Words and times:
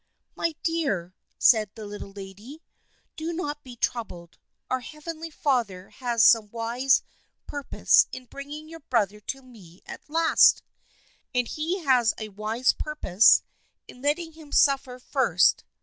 "My 0.35 0.55
dear," 0.63 1.13
said 1.37 1.69
the 1.75 1.85
Little 1.85 2.11
Lady," 2.11 2.63
do 3.17 3.31
not 3.31 3.61
be 3.63 3.75
troubled. 3.75 4.39
Our 4.67 4.79
Heavenly 4.79 5.29
Father 5.29 5.91
has 5.91 6.23
some 6.23 6.49
wise 6.49 7.03
purpose 7.45 8.07
in 8.11 8.25
bringing 8.25 8.67
your 8.67 8.79
brother 8.79 9.19
to 9.19 9.43
me 9.43 9.83
at 9.85 10.09
last, 10.09 10.63
and 11.35 11.47
He 11.47 11.83
had 11.85 12.07
a 12.17 12.29
wise 12.29 12.73
purpose 12.73 13.43
in 13.87 14.01
letting 14.01 14.31
him 14.31 14.51
suffer 14.51 14.97
first. 14.97 15.63